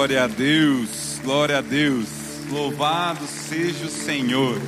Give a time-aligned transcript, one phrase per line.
[0.00, 2.08] Glória a Deus, glória a Deus.
[2.50, 4.58] Louvado seja o Senhor.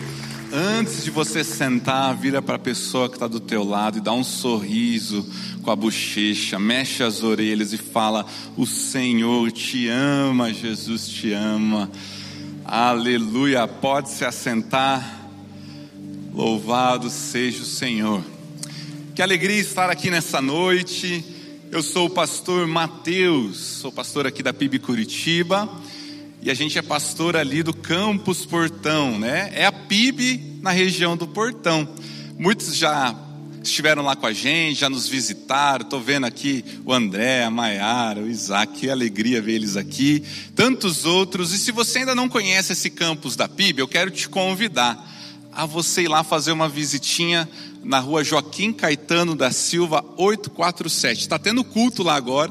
[0.52, 4.12] Antes de você sentar, vira para a pessoa que está do teu lado e dá
[4.12, 5.26] um sorriso
[5.62, 8.26] com a bochecha, mexe as orelhas e fala:
[8.58, 11.90] O Senhor te ama, Jesus te ama.
[12.62, 13.66] Aleluia.
[13.66, 15.30] Pode se assentar.
[16.34, 18.22] Louvado seja o Senhor.
[19.14, 21.24] Que alegria estar aqui nessa noite.
[21.73, 25.66] Eu sou o pastor Mateus, sou pastor aqui da PIB Curitiba
[26.42, 29.51] e a gente é pastor ali do Campus Portão, né?
[29.55, 31.88] É a PIB na região do Portão.
[32.38, 33.19] Muitos já
[33.62, 35.82] estiveram lá com a gente, já nos visitaram.
[35.82, 40.23] Estou vendo aqui o André, a Maiara, o Isaac, que alegria ver eles aqui.
[40.54, 41.54] Tantos outros.
[41.54, 45.10] E se você ainda não conhece esse campus da PIB, eu quero te convidar
[45.52, 47.48] a você ir lá fazer uma visitinha
[47.84, 51.20] na rua Joaquim Caetano da Silva 847.
[51.20, 52.51] Está tendo culto lá agora.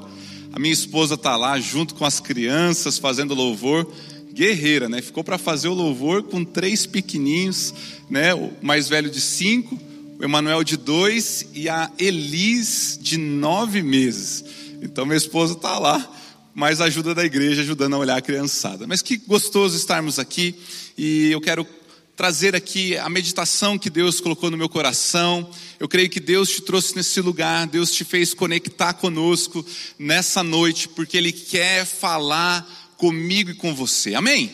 [0.54, 3.92] A minha esposa está lá junto com as crianças fazendo louvor.
[4.34, 5.02] Guerreira, né?
[5.02, 7.73] Ficou para fazer o louvor com três pequeninhos,
[8.09, 8.34] né?
[8.34, 9.78] O mais velho de cinco,
[10.20, 14.45] o Emanuel de dois e a Elis de nove meses.
[14.81, 16.09] Então minha esposa está lá,
[16.53, 18.86] mais ajuda da igreja, ajudando a olhar a criançada.
[18.88, 20.56] Mas que gostoso estarmos aqui
[20.97, 21.66] e eu quero
[22.22, 25.50] trazer aqui a meditação que Deus colocou no meu coração.
[25.80, 29.66] Eu creio que Deus te trouxe nesse lugar, Deus te fez conectar conosco
[29.97, 34.13] nessa noite, porque Ele quer falar comigo e com você.
[34.13, 34.53] Amém?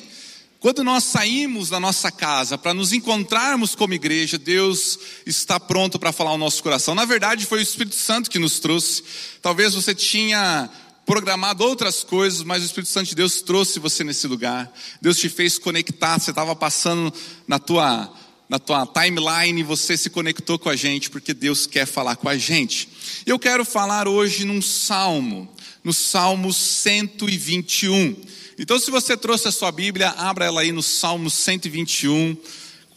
[0.61, 6.13] Quando nós saímos da nossa casa para nos encontrarmos como igreja, Deus está pronto para
[6.13, 6.95] falar ao nosso coração.
[6.95, 9.03] Na verdade, foi o Espírito Santo que nos trouxe.
[9.41, 10.69] Talvez você tinha
[11.08, 14.69] programado outras coisas, mas o Espírito Santo de Deus trouxe você nesse lugar.
[15.02, 17.14] Deus te fez conectar, você estava passando
[17.47, 18.14] na tua
[18.49, 22.38] na tua timeline, você se conectou com a gente porque Deus quer falar com a
[22.38, 22.89] gente.
[23.25, 25.49] Eu quero falar hoje num salmo,
[25.83, 28.16] no Salmo 121.
[28.58, 32.37] Então, se você trouxe a sua Bíblia, abra ela aí no Salmo 121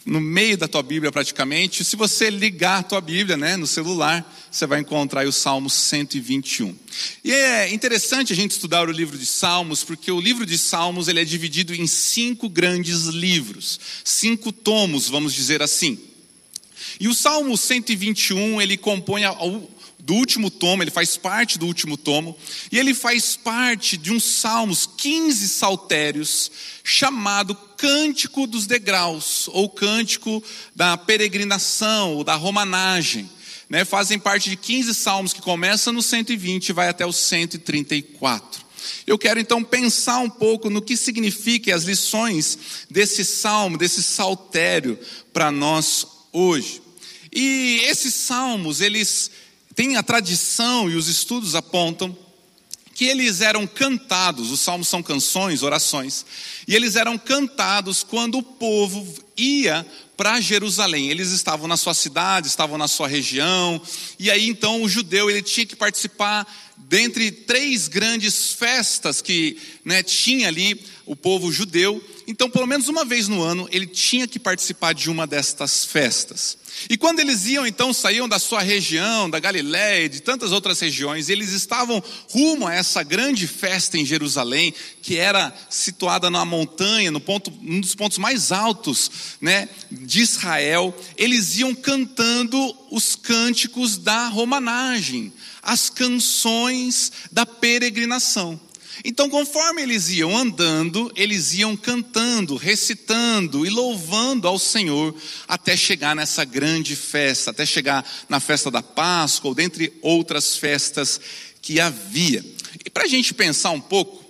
[0.04, 1.84] no meio da tua Bíblia praticamente.
[1.84, 6.74] Se você ligar a tua Bíblia, né, no celular, você vai encontrar o Salmo 121.
[7.24, 11.08] E é interessante a gente estudar o livro de Salmos, porque o livro de Salmos
[11.08, 15.98] ele é dividido em cinco grandes livros, cinco tomos, vamos dizer assim.
[16.98, 19.22] E o Salmo 121 ele compõe
[19.98, 22.36] do último tomo, ele faz parte do último tomo,
[22.72, 26.50] e ele faz parte de uns salmos, 15 saltérios,
[26.82, 30.44] chamado Cântico dos Degraus, ou Cântico
[30.76, 33.26] da Peregrinação, ou da Romanagem.
[33.70, 33.86] Né?
[33.86, 38.62] Fazem parte de 15 salmos que começam no 120 e vai até o 134.
[39.06, 42.58] Eu quero então pensar um pouco no que significa as lições
[42.90, 44.98] desse salmo, desse saltério
[45.32, 46.82] para nós hoje.
[47.32, 49.30] E esses salmos, eles
[49.74, 52.14] tem a tradição e os estudos apontam
[53.00, 56.22] que eles eram cantados, os salmos são canções, orações,
[56.68, 59.86] e eles eram cantados quando o povo ia
[60.18, 61.08] para Jerusalém.
[61.08, 63.80] Eles estavam na sua cidade, estavam na sua região,
[64.18, 66.46] e aí então o judeu ele tinha que participar
[66.76, 72.04] dentre três grandes festas que né, tinha ali o povo judeu.
[72.30, 76.56] Então, pelo menos uma vez no ano, ele tinha que participar de uma destas festas.
[76.88, 81.28] E quando eles iam, então, saíam da sua região, da Galiléia, de tantas outras regiões,
[81.28, 87.20] eles estavam rumo a essa grande festa em Jerusalém, que era situada na montanha, no
[87.20, 90.96] ponto, um dos pontos mais altos, né, de Israel.
[91.16, 98.69] Eles iam cantando os cânticos da romanagem, as canções da peregrinação.
[99.04, 105.14] Então, conforme eles iam andando, eles iam cantando, recitando e louvando ao Senhor
[105.48, 111.20] até chegar nessa grande festa, até chegar na festa da Páscoa, ou dentre outras festas
[111.62, 112.44] que havia.
[112.84, 114.24] E para a gente pensar um pouco,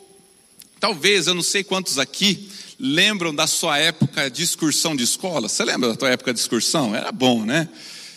[0.78, 2.48] talvez, eu não sei quantos aqui
[2.78, 5.48] lembram da sua época de excursão de escola.
[5.48, 6.94] Você lembra da tua época de excursão?
[6.94, 7.68] Era bom, né?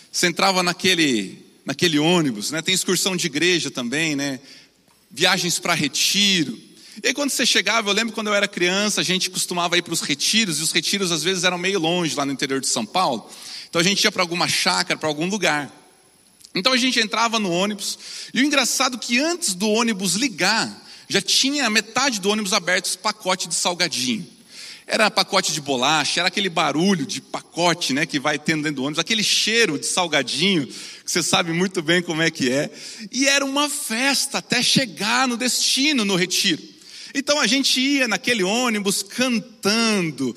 [0.09, 2.62] Você entrava naquele, naquele ônibus, né?
[2.62, 4.40] Tem excursão de igreja também, né?
[5.13, 6.60] Viagens para retiro.
[7.04, 9.83] E aí, quando você chegava, eu lembro quando eu era criança, a gente costumava ir
[9.83, 12.68] para os retiros, e os retiros às vezes eram meio longe lá no interior de
[12.68, 13.30] São Paulo.
[13.69, 15.71] Então a gente ia para alguma chácara, para algum lugar.
[16.56, 17.98] Então a gente entrava no ônibus,
[18.33, 22.88] e o engraçado é que antes do ônibus ligar, já tinha metade do ônibus aberto
[22.88, 24.27] esse pacote de salgadinho.
[24.85, 28.83] Era pacote de bolacha, era aquele barulho de pacote, né, que vai tendo dentro do
[28.83, 32.69] ônibus, aquele cheiro de salgadinho, que você sabe muito bem como é que é.
[33.12, 36.74] E era uma festa até chegar no destino, no retiro.
[37.15, 40.35] Então a gente ia naquele ônibus cantando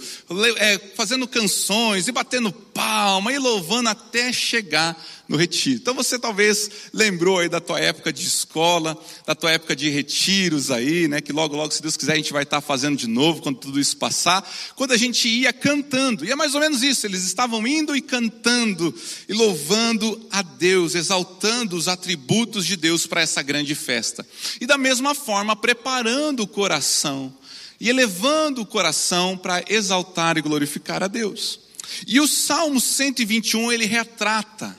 [0.59, 4.95] é, fazendo canções e batendo palma e louvando até chegar
[5.27, 5.81] no retiro.
[5.81, 8.97] Então você talvez lembrou aí da tua época de escola,
[9.27, 11.23] da tua época de retiros aí, né?
[11.23, 13.81] Que logo, logo, se Deus quiser, a gente vai estar fazendo de novo quando tudo
[13.81, 14.47] isso passar.
[14.77, 18.03] Quando a gente ia cantando, e é mais ou menos isso, eles estavam indo e
[18.03, 18.95] cantando
[19.27, 24.25] e louvando a Deus, exaltando os atributos de Deus para essa grande festa.
[24.61, 27.35] E da mesma forma, preparando o coração
[27.81, 31.66] e elevando o coração para exaltar e glorificar a Deus.
[32.07, 34.77] E o Salmo 121 ele retrata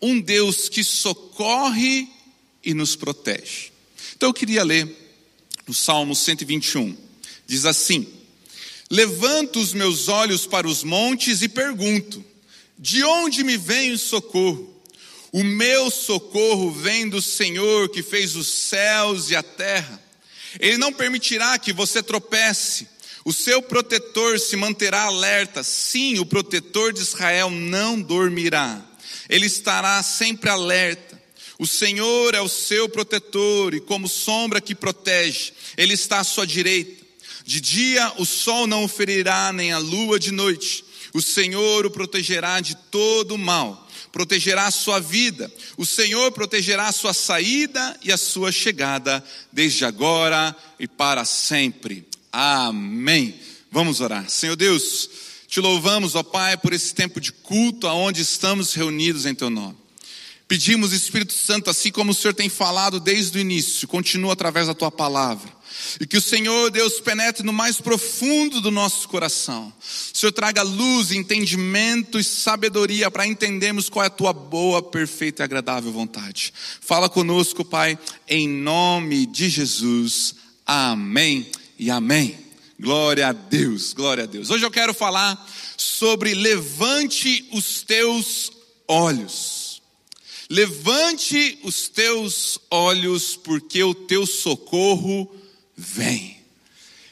[0.00, 2.08] um Deus que socorre
[2.64, 3.70] e nos protege.
[4.16, 4.88] Então eu queria ler
[5.66, 6.96] o Salmo 121.
[7.46, 8.06] Diz assim:
[8.90, 12.24] Levanto os meus olhos para os montes e pergunto:
[12.78, 14.68] De onde me vem o socorro?
[15.32, 20.02] O meu socorro vem do Senhor que fez os céus e a terra.
[20.58, 22.88] Ele não permitirá que você tropece.
[23.30, 25.62] O seu protetor se manterá alerta.
[25.62, 28.90] Sim, o protetor de Israel não dormirá
[29.30, 31.20] ele estará sempre alerta.
[31.58, 36.46] O Senhor é o seu protetor e como sombra que protege, ele está à sua
[36.46, 37.00] direita.
[37.44, 40.84] De dia o sol não o ferirá, nem a lua de noite.
[41.14, 45.50] O Senhor o protegerá de todo o mal, protegerá a sua vida.
[45.76, 52.09] O Senhor protegerá a sua saída e a sua chegada, desde agora e para sempre.
[52.32, 53.34] Amém.
[53.70, 54.28] Vamos orar.
[54.28, 55.08] Senhor Deus,
[55.46, 59.76] te louvamos, ó Pai, por esse tempo de culto aonde estamos reunidos em Teu nome.
[60.46, 64.74] Pedimos, Espírito Santo, assim como o Senhor tem falado desde o início, continua através da
[64.74, 65.48] Tua palavra.
[66.00, 69.72] E que o Senhor, Deus, penetre no mais profundo do nosso coração.
[69.80, 75.42] O Senhor traga luz, entendimento e sabedoria para entendermos qual é a Tua boa, perfeita
[75.42, 76.52] e agradável vontade.
[76.80, 77.96] Fala conosco, Pai,
[78.28, 80.34] em nome de Jesus.
[80.66, 81.50] Amém
[81.80, 82.38] e amém.
[82.78, 84.50] Glória a Deus, glória a Deus.
[84.50, 88.52] Hoje eu quero falar sobre levante os teus
[88.86, 89.80] olhos.
[90.50, 95.34] Levante os teus olhos, porque o teu socorro
[95.74, 96.36] vem.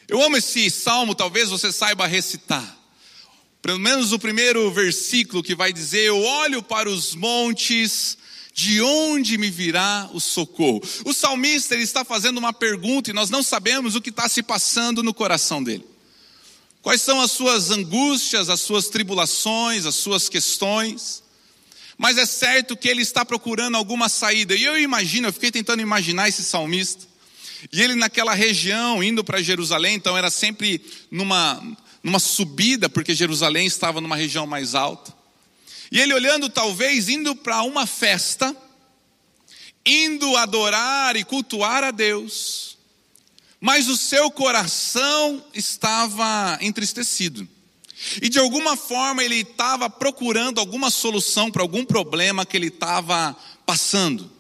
[0.07, 2.77] Eu amo esse salmo, talvez você saiba recitar.
[3.63, 8.19] Pelo menos o primeiro versículo que vai dizer: Eu olho para os montes
[8.59, 10.83] de onde me virá o socorro?
[11.05, 14.43] O salmista ele está fazendo uma pergunta e nós não sabemos o que está se
[14.43, 15.87] passando no coração dele.
[16.83, 21.23] Quais são as suas angústias, as suas tribulações, as suas questões?
[21.97, 24.57] Mas é certo que ele está procurando alguma saída.
[24.57, 27.07] E eu imagino, eu fiquei tentando imaginar esse salmista.
[27.73, 31.63] E ele naquela região, indo para Jerusalém, então era sempre numa,
[32.03, 35.17] numa subida, porque Jerusalém estava numa região mais alta.
[35.91, 38.55] E ele olhando, talvez, indo para uma festa,
[39.85, 42.77] indo adorar e cultuar a Deus,
[43.61, 47.49] mas o seu coração estava entristecido.
[48.23, 53.37] E de alguma forma ele estava procurando alguma solução para algum problema que ele estava
[53.67, 54.31] passando.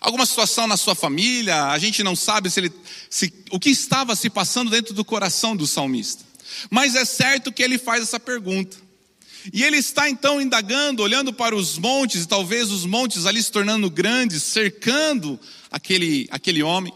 [0.00, 2.72] Alguma situação na sua família, a gente não sabe se ele,
[3.08, 6.24] se, o que estava se passando dentro do coração do salmista.
[6.68, 8.76] Mas é certo que ele faz essa pergunta.
[9.50, 13.50] E ele está então indagando, olhando para os montes, e talvez os montes ali se
[13.50, 15.40] tornando grandes, cercando
[15.70, 16.92] aquele, aquele homem.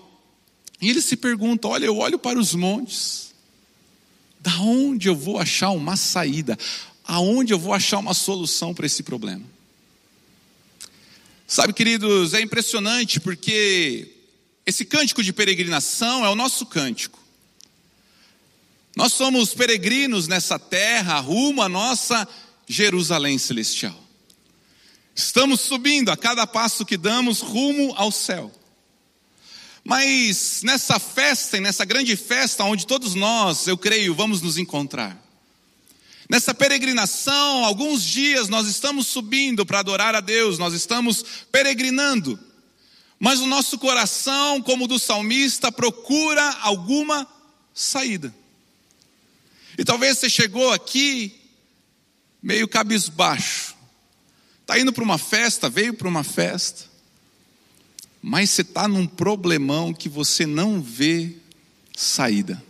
[0.81, 3.34] E ele se pergunta: Olha, eu olho para os montes,
[4.40, 6.58] da onde eu vou achar uma saída?
[7.04, 9.44] Aonde eu vou achar uma solução para esse problema?
[11.46, 14.08] Sabe, queridos, é impressionante porque
[14.66, 17.18] esse cântico de peregrinação é o nosso cântico.
[18.97, 22.26] Nós somos peregrinos nessa terra, rumo à nossa
[22.66, 23.99] Jerusalém celestial.
[25.14, 28.52] Estamos subindo a cada passo que damos rumo ao céu.
[29.82, 35.16] Mas nessa festa, e nessa grande festa onde todos nós, eu creio, vamos nos encontrar.
[36.28, 42.38] Nessa peregrinação, alguns dias nós estamos subindo para adorar a Deus, nós estamos peregrinando.
[43.18, 47.26] Mas o nosso coração, como o do salmista, procura alguma
[47.73, 48.35] saída.
[49.78, 51.45] E talvez você chegou aqui
[52.46, 53.74] meio cabisbaixo.
[54.60, 56.84] Está indo para uma festa, veio para uma festa,
[58.22, 61.34] mas você está num problemão que você não vê
[61.96, 62.62] saída.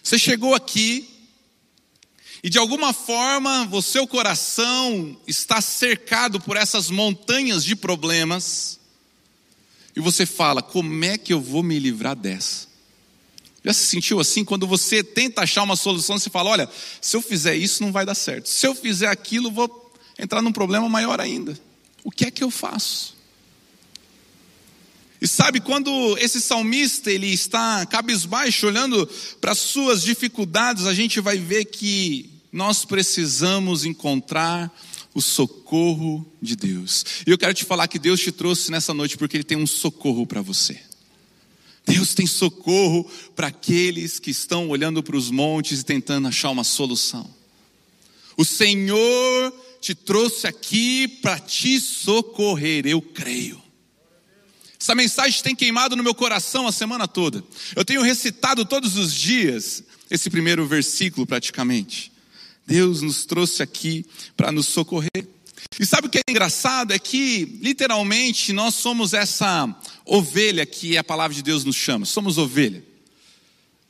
[0.00, 1.08] Você chegou aqui
[2.40, 8.78] e de alguma forma o seu coração está cercado por essas montanhas de problemas,
[9.96, 12.67] e você fala: como é que eu vou me livrar dessa?
[13.68, 14.46] Já se sentiu assim?
[14.46, 16.70] Quando você tenta achar uma solução, você fala: olha,
[17.02, 18.48] se eu fizer isso, não vai dar certo.
[18.48, 21.58] Se eu fizer aquilo, vou entrar num problema maior ainda.
[22.02, 23.14] O que é que eu faço?
[25.20, 29.06] E sabe, quando esse salmista ele está cabisbaixo, olhando
[29.38, 34.74] para as suas dificuldades, a gente vai ver que nós precisamos encontrar
[35.12, 37.04] o socorro de Deus.
[37.26, 39.66] E eu quero te falar que Deus te trouxe nessa noite porque Ele tem um
[39.66, 40.87] socorro para você.
[41.88, 46.62] Deus tem socorro para aqueles que estão olhando para os montes e tentando achar uma
[46.62, 47.28] solução.
[48.36, 53.60] O Senhor te trouxe aqui para te socorrer, eu creio.
[54.78, 57.42] Essa mensagem tem queimado no meu coração a semana toda.
[57.74, 62.12] Eu tenho recitado todos os dias esse primeiro versículo praticamente.
[62.66, 64.04] Deus nos trouxe aqui
[64.36, 65.26] para nos socorrer.
[65.78, 66.92] E sabe o que é engraçado?
[66.92, 69.68] É que, literalmente, nós somos essa
[70.04, 72.04] ovelha que a palavra de Deus nos chama.
[72.04, 72.84] Somos ovelha.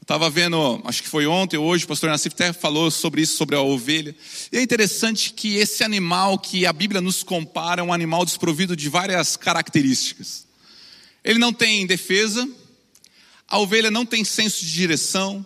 [0.08, 3.36] Estava vendo, acho que foi ontem ou hoje, o pastor Nassif até falou sobre isso,
[3.36, 4.16] sobre a ovelha.
[4.50, 8.74] E é interessante que esse animal que a Bíblia nos compara é um animal desprovido
[8.74, 10.46] de várias características.
[11.22, 12.48] Ele não tem defesa,
[13.46, 15.44] a ovelha não tem senso de direção,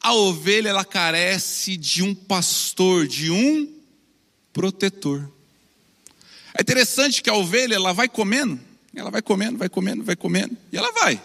[0.00, 3.72] a ovelha ela carece de um pastor, de um
[4.52, 5.30] protetor.
[6.56, 8.60] É interessante que a ovelha ela vai comendo,
[8.94, 11.20] ela vai comendo, vai comendo, vai comendo, e ela vai.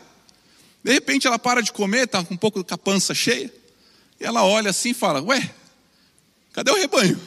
[0.84, 3.54] De repente ela para de comer, está um pouco com a pança cheia,
[4.20, 5.54] e ela olha assim e fala: Ué,
[6.52, 7.20] cadê o rebanho?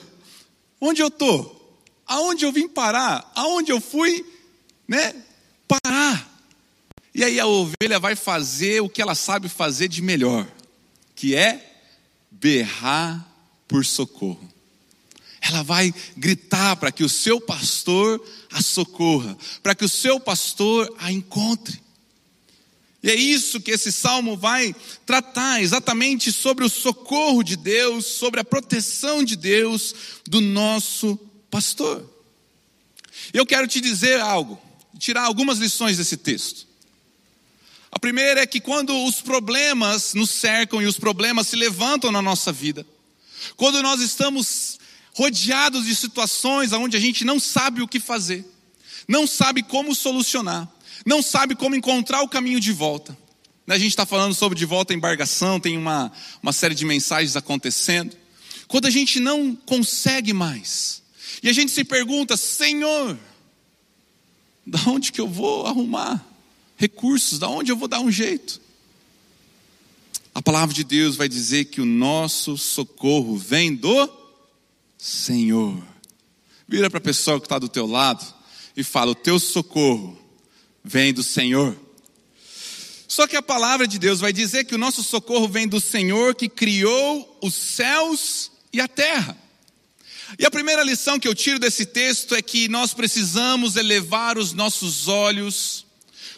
[0.81, 1.81] Onde eu estou?
[2.05, 3.31] Aonde eu vim parar?
[3.37, 4.27] Aonde eu fui
[4.89, 5.15] né,
[5.69, 6.29] parar?
[7.15, 10.47] E aí a ovelha vai fazer o que ela sabe fazer de melhor,
[11.15, 11.79] que é
[12.31, 13.29] berrar
[13.69, 14.53] por socorro.
[15.43, 20.95] Ela vai gritar para que o seu pastor a socorra, para que o seu pastor
[20.99, 21.83] a encontre.
[23.03, 24.73] E é isso que esse salmo vai
[25.05, 29.93] tratar exatamente sobre o socorro de Deus, sobre a proteção de Deus
[30.29, 31.19] do nosso
[31.51, 32.09] pastor.
[33.33, 34.61] Eu quero te dizer algo,
[34.97, 36.69] tirar algumas lições desse texto.
[37.91, 42.23] A primeira é que quando os problemas nos cercam e os problemas se levantam na
[42.23, 42.87] nossa vida,
[43.57, 44.79] quando nós estamos
[45.15, 48.45] rodeados de situações onde a gente não sabe o que fazer,
[49.07, 50.71] não sabe como solucionar,
[51.05, 53.17] não sabe como encontrar o caminho de volta.
[53.69, 57.37] A gente está falando sobre de volta à embarcação, tem uma, uma série de mensagens
[57.37, 58.17] acontecendo.
[58.67, 61.03] Quando a gente não consegue mais,
[61.43, 63.19] e a gente se pergunta, Senhor,
[64.67, 66.25] da onde que eu vou arrumar
[66.77, 67.39] recursos?
[67.39, 68.61] Da onde eu vou dar um jeito?
[70.35, 74.22] A palavra de Deus vai dizer que o nosso socorro vem do
[75.03, 75.83] Senhor.
[76.69, 78.25] Vira para a pessoa que está do teu lado
[78.77, 80.17] e fala: O teu socorro
[80.85, 81.77] vem do Senhor.
[83.09, 86.37] Só que a palavra de Deus vai dizer que o nosso socorro vem do Senhor
[86.37, 89.37] que criou os céus e a terra.
[90.39, 94.53] E a primeira lição que eu tiro desse texto é que nós precisamos elevar os
[94.53, 95.85] nossos olhos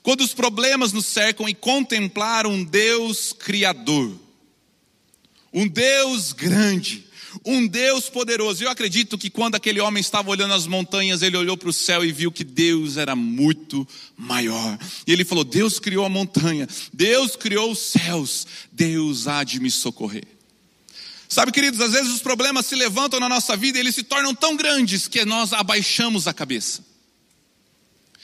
[0.02, 4.18] quando os problemas nos cercam e contemplar um Deus criador,
[5.52, 7.06] um Deus grande,
[7.44, 8.62] um Deus poderoso.
[8.62, 12.04] Eu acredito que quando aquele homem estava olhando as montanhas, ele olhou para o céu
[12.04, 13.86] e viu que Deus era muito
[14.16, 14.78] maior.
[15.06, 19.70] E ele falou: Deus criou a montanha, Deus criou os céus, Deus há de me
[19.70, 20.24] socorrer.
[21.28, 24.34] Sabe, queridos, às vezes os problemas se levantam na nossa vida e eles se tornam
[24.34, 26.84] tão grandes que nós abaixamos a cabeça.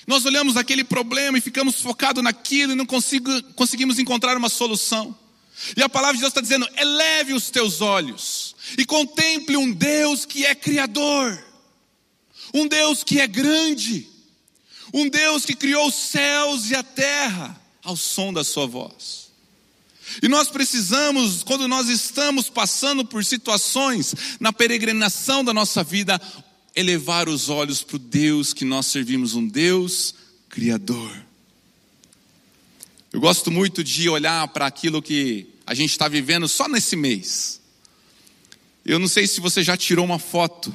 [0.07, 5.17] Nós olhamos aquele problema e ficamos focados naquilo e não consigo, conseguimos encontrar uma solução.
[5.77, 10.25] E a palavra de Deus está dizendo: eleve os teus olhos e contemple um Deus
[10.25, 11.43] que é Criador,
[12.55, 14.09] um Deus que é grande,
[14.93, 19.31] um Deus que criou os céus e a terra ao som da Sua voz.
[20.23, 26.21] E nós precisamos, quando nós estamos passando por situações na peregrinação da nossa vida,
[26.75, 30.15] elevar os olhos para o Deus que nós servimos, um Deus
[30.49, 31.11] Criador.
[33.13, 37.60] Eu gosto muito de olhar para aquilo que a gente está vivendo só nesse mês.
[38.91, 40.75] Eu não sei se você já tirou uma foto,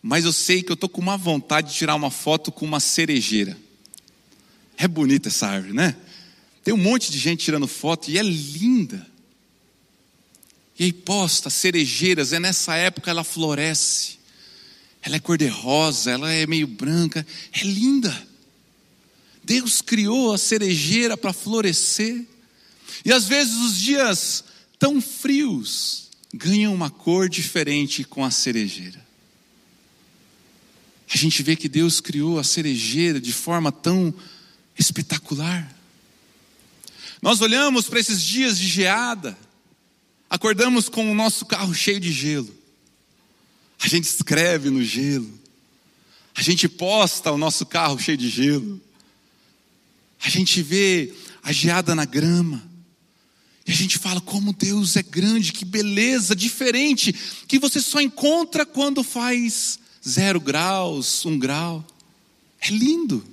[0.00, 2.80] mas eu sei que eu estou com uma vontade de tirar uma foto com uma
[2.80, 3.54] cerejeira.
[4.78, 5.94] É bonita essa árvore, né?
[6.64, 9.06] Tem um monte de gente tirando foto e é linda.
[10.78, 14.18] E aí posta cerejeiras, é nessa época ela floresce.
[15.02, 18.26] Ela é cor-de-rosa, ela é meio branca, é linda.
[19.44, 22.24] Deus criou a cerejeira para florescer.
[23.04, 24.42] E às vezes os dias
[24.78, 29.04] tão frios ganham uma cor diferente com a cerejeira.
[31.12, 34.12] A gente vê que Deus criou a cerejeira de forma tão
[34.78, 35.74] espetacular.
[37.22, 39.38] Nós olhamos para esses dias de geada,
[40.28, 42.52] acordamos com o nosso carro cheio de gelo.
[43.80, 45.32] A gente escreve no gelo.
[46.34, 48.80] A gente posta o nosso carro cheio de gelo.
[50.22, 52.62] A gente vê a geada na grama.
[53.66, 57.12] E a gente fala como Deus é grande, que beleza diferente,
[57.48, 61.84] que você só encontra quando faz zero graus, um grau.
[62.60, 63.24] É lindo.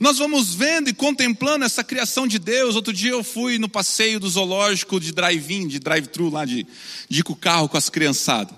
[0.00, 2.76] Nós vamos vendo e contemplando essa criação de Deus.
[2.76, 6.66] Outro dia eu fui no passeio do zoológico de drive-in, de drive-thru lá de,
[7.08, 8.56] de com o carro com as criançadas.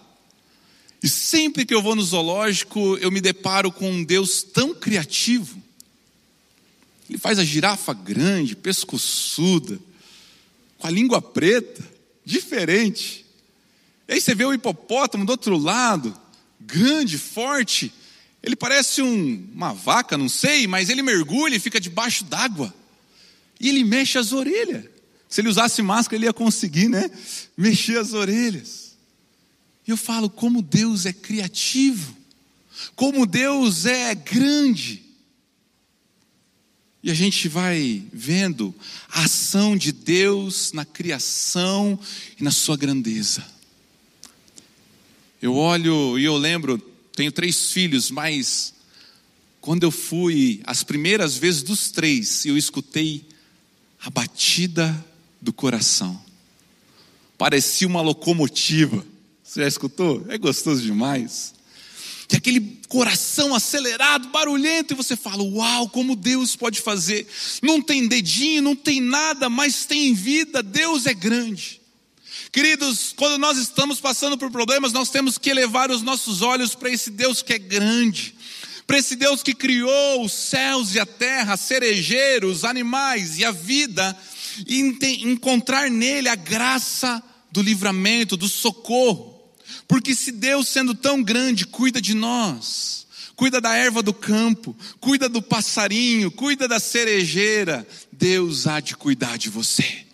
[1.03, 5.61] E sempre que eu vou no zoológico, eu me deparo com um Deus tão criativo.
[7.09, 9.81] Ele faz a girafa grande, pescoçuda,
[10.81, 11.87] com a língua preta,
[12.25, 13.25] diferente.
[14.09, 16.19] E aí você vê o hipopótamo do outro lado,
[16.59, 17.93] grande, forte.
[18.43, 22.75] Ele parece um, uma vaca, não sei, mas ele mergulha e fica debaixo d'água.
[23.61, 24.87] E ele mexe as orelhas.
[25.29, 27.09] Se ele usasse máscara, ele ia conseguir, né?
[27.57, 28.97] Mexer as orelhas.
[29.87, 32.17] E eu falo, como Deus é criativo,
[32.97, 35.05] como Deus é grande.
[37.03, 38.75] E a gente vai vendo
[39.09, 41.99] a ação de Deus na criação
[42.39, 43.45] e na sua grandeza.
[45.41, 46.79] Eu olho e eu lembro,
[47.17, 48.75] tenho três filhos, mas
[49.61, 53.27] quando eu fui, as primeiras vezes dos três, eu escutei
[54.03, 55.05] a batida
[55.41, 56.21] do coração.
[57.39, 59.05] Parecia uma locomotiva.
[59.43, 60.27] Você já escutou?
[60.29, 61.55] É gostoso demais
[62.31, 67.27] que aquele coração acelerado, barulhento, e você fala: Uau, como Deus pode fazer!
[67.61, 71.81] Não tem dedinho, não tem nada, mas tem vida, Deus é grande.
[72.53, 76.89] Queridos, quando nós estamos passando por problemas, nós temos que elevar os nossos olhos para
[76.89, 78.33] esse Deus que é grande,
[78.87, 84.17] para esse Deus que criou os céus e a terra, cerejeiros, animais e a vida,
[84.69, 84.79] e
[85.25, 87.21] encontrar nele a graça
[87.51, 89.40] do livramento, do socorro.
[89.91, 95.29] Porque se Deus, sendo tão grande, cuida de nós, cuida da erva do campo, cuida
[95.29, 100.07] do passarinho, cuida da cerejeira, Deus há de cuidar de você.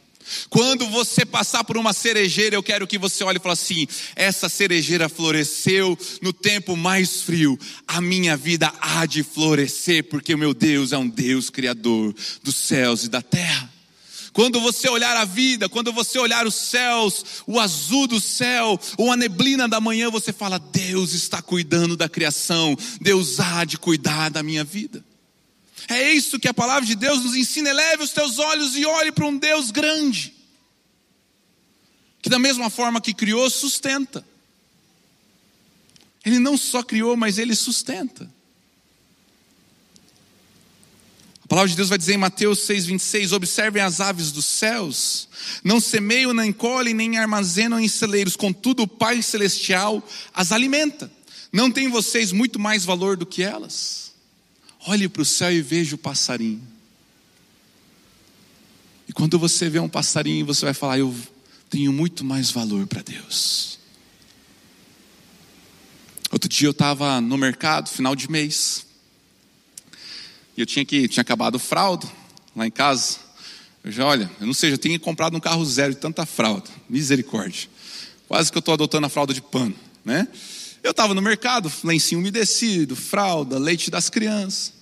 [0.48, 4.48] Quando você passar por uma cerejeira, eu quero que você olhe e fale assim: essa
[4.48, 10.54] cerejeira floresceu no tempo mais frio, a minha vida há de florescer, porque o meu
[10.54, 13.75] Deus é um Deus criador dos céus e da terra.
[14.36, 19.10] Quando você olhar a vida, quando você olhar os céus, o azul do céu, ou
[19.10, 24.28] a neblina da manhã, você fala: Deus está cuidando da criação, Deus há de cuidar
[24.28, 25.02] da minha vida.
[25.88, 27.70] É isso que a palavra de Deus nos ensina.
[27.70, 30.34] Eleve os teus olhos e olhe para um Deus grande,
[32.20, 34.22] que da mesma forma que criou, sustenta.
[36.26, 38.30] Ele não só criou, mas ele sustenta.
[41.46, 45.28] A palavra de Deus vai dizer em Mateus 6,26: Observem as aves dos céus,
[45.62, 50.02] não semeiam, nem colhem, nem armazenam em celeiros, contudo o Pai Celestial
[50.34, 51.08] as alimenta.
[51.52, 54.12] Não tem vocês muito mais valor do que elas?
[54.88, 56.66] Olhe para o céu e veja o passarinho.
[59.08, 61.14] E quando você vê um passarinho, você vai falar: Eu
[61.70, 63.78] tenho muito mais valor para Deus.
[66.32, 68.85] Outro dia eu estava no mercado, final de mês.
[70.56, 72.10] E eu tinha que tinha acabado o fraldo
[72.54, 73.18] lá em casa.
[73.84, 76.68] Eu já, olha, eu não sei, eu tinha comprado um carro zero de tanta fralda.
[76.88, 77.68] Misericórdia.
[78.26, 80.26] Quase que eu estou adotando a fralda de pano, né?
[80.82, 84.72] Eu estava no mercado, lencinho umedecido, fralda, leite das crianças.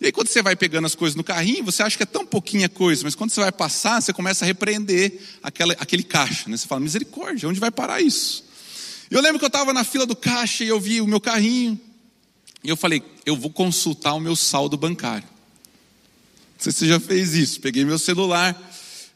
[0.00, 2.26] E aí quando você vai pegando as coisas no carrinho, você acha que é tão
[2.26, 6.56] pouquinha coisa, mas quando você vai passar, você começa a repreender aquela, aquele caixa, né?
[6.56, 8.44] Você fala, misericórdia, onde vai parar isso?
[9.10, 11.78] Eu lembro que eu estava na fila do caixa e eu vi o meu carrinho,
[12.64, 15.28] e eu falei, eu vou consultar o meu saldo bancário.
[15.28, 17.60] Não sei se você já fez isso.
[17.60, 18.58] Peguei meu celular,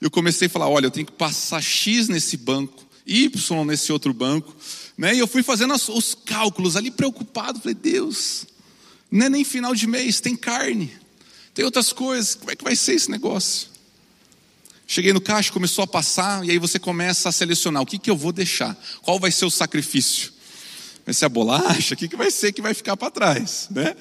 [0.02, 4.12] eu comecei a falar, olha, eu tenho que passar X nesse banco, Y nesse outro
[4.12, 4.54] banco.
[4.98, 5.14] Né?
[5.14, 7.58] E eu fui fazendo os cálculos ali preocupado.
[7.58, 8.44] Falei, Deus,
[9.10, 10.92] não é nem final de mês, tem carne,
[11.54, 12.34] tem outras coisas.
[12.34, 13.68] Como é que vai ser esse negócio?
[14.86, 18.10] Cheguei no caixa, começou a passar, e aí você começa a selecionar o que, que
[18.10, 20.32] eu vou deixar, qual vai ser o sacrifício.
[21.08, 21.94] Vai ser a bolacha?
[21.94, 23.66] O que, que vai ser que vai ficar para trás?
[23.70, 23.96] Né?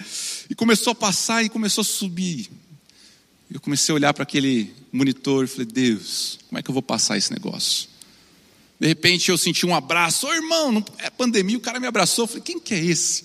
[0.49, 2.49] E começou a passar e começou a subir.
[3.49, 6.81] Eu comecei a olhar para aquele monitor e falei, Deus, como é que eu vou
[6.81, 7.87] passar esse negócio?
[8.77, 12.23] De repente eu senti um abraço, ô irmão, não, é pandemia, o cara me abraçou.
[12.23, 13.23] Eu falei, quem que é esse?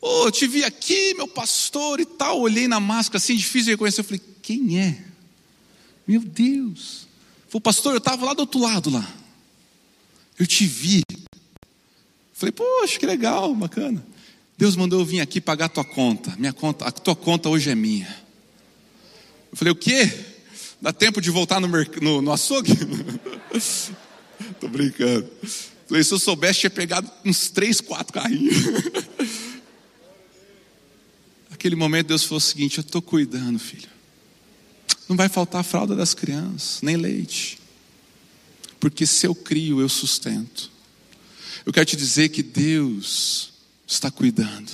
[0.00, 2.40] Ô, oh, te vi aqui, meu pastor e tal.
[2.40, 4.00] Olhei na máscara assim, difícil de reconhecer.
[4.00, 5.04] Eu falei, quem é?
[6.08, 7.06] Meu Deus.
[7.50, 9.14] Falei, pastor, eu estava lá do outro lado lá.
[10.38, 11.02] Eu te vi.
[12.40, 14.02] Falei, poxa, que legal, bacana.
[14.56, 16.34] Deus mandou eu vir aqui pagar a tua conta.
[16.38, 18.08] Minha conta, a tua conta hoje é minha.
[19.52, 20.10] Eu falei, o quê?
[20.80, 22.72] Dá tempo de voltar no, no, no açougue?
[24.58, 25.30] Tô brincando.
[25.86, 28.56] Falei, se eu soubesse, tinha pegado uns três, quatro carrinhos.
[31.52, 33.90] Aquele momento Deus falou o seguinte: Eu estou cuidando, filho.
[35.06, 37.58] Não vai faltar a fralda das crianças, nem leite.
[38.78, 40.79] Porque se eu crio, eu sustento.
[41.64, 43.52] Eu quero te dizer que Deus
[43.86, 44.70] está cuidando.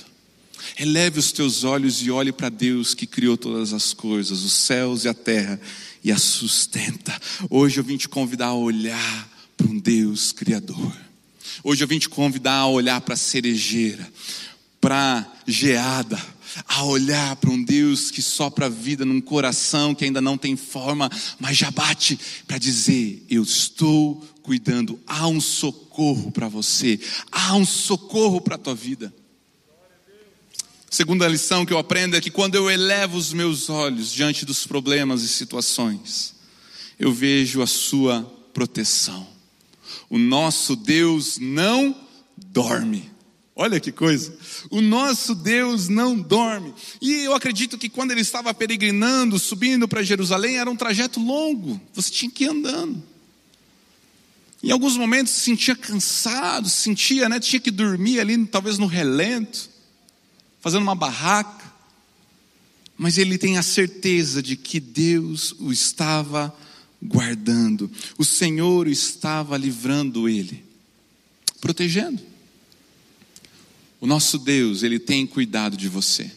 [0.79, 5.05] Eleve os teus olhos e olhe para Deus que criou todas as coisas, os céus
[5.05, 5.61] e a terra,
[6.05, 7.19] e a sustenta.
[7.51, 10.97] Hoje eu vim te convidar a olhar para um Deus Criador.
[11.65, 14.07] Hoje eu vim te convidar a olhar para a cerejeira,
[14.81, 16.21] para a geada,
[16.67, 20.57] a olhar para um Deus que sopra a vida num coração que ainda não tem
[20.57, 24.99] forma, mas já bate para dizer: Eu estou cuidando.
[25.05, 27.01] Há um socorro para você,
[27.33, 29.13] há um socorro para a tua vida.
[30.89, 34.65] Segunda lição que eu aprendo é que quando eu elevo os meus olhos diante dos
[34.65, 36.37] problemas e situações,
[36.97, 38.23] eu vejo a sua
[38.55, 39.27] proteção.
[40.09, 41.95] O nosso Deus não
[42.37, 43.11] dorme.
[43.57, 44.37] Olha que coisa.
[44.71, 46.73] O nosso Deus não dorme.
[47.03, 51.81] E eu acredito que quando ele estava peregrinando, subindo para Jerusalém, era um trajeto longo.
[51.95, 53.03] Você tinha que ir andando.
[54.67, 59.71] Em alguns momentos se sentia cansado, sentia, né, tinha que dormir ali, talvez no relento
[60.61, 61.73] fazendo uma barraca,
[62.99, 66.53] mas ele tem a certeza de que Deus o estava
[67.01, 70.65] guardando, o Senhor estava livrando ele,
[71.61, 72.21] protegendo.
[74.01, 76.29] O nosso Deus, ele tem cuidado de você.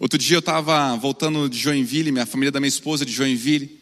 [0.00, 3.75] Outro dia eu estava voltando de Joinville, minha família da minha esposa de Joinville,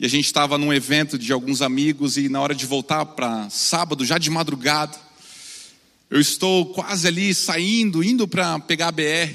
[0.00, 3.50] e a gente estava num evento de alguns amigos, e na hora de voltar para
[3.50, 4.98] sábado, já de madrugada,
[6.08, 9.34] eu estou quase ali saindo, indo para pegar a BR,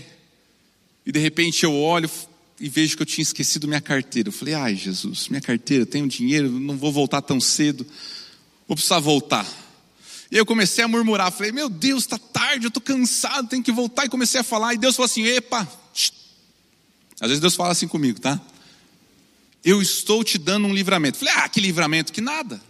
[1.06, 2.10] e de repente eu olho
[2.60, 4.30] e vejo que eu tinha esquecido minha carteira.
[4.30, 7.86] Eu falei, ai Jesus, minha carteira, tenho dinheiro, não vou voltar tão cedo,
[8.68, 9.48] vou precisar voltar.
[10.32, 13.72] E eu comecei a murmurar, falei, meu Deus, está tarde, eu estou cansado, tenho que
[13.72, 14.06] voltar.
[14.06, 15.72] E comecei a falar, e Deus falou assim: epa,
[17.22, 18.42] às vezes Deus fala assim comigo, tá?
[19.66, 21.18] Eu estou te dando um livramento.
[21.18, 22.62] Falei, ah, que livramento, que nada.